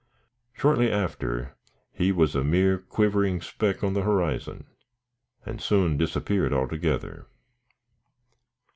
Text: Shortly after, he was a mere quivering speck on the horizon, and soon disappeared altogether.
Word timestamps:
Shortly 0.53 0.91
after, 0.91 1.53
he 1.91 2.11
was 2.11 2.33
a 2.35 2.43
mere 2.43 2.79
quivering 2.79 3.39
speck 3.39 3.83
on 3.83 3.93
the 3.93 4.01
horizon, 4.01 4.65
and 5.45 5.61
soon 5.61 5.95
disappeared 5.95 6.53
altogether. 6.53 7.27